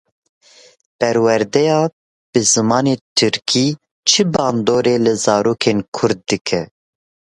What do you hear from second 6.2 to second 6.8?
dike?.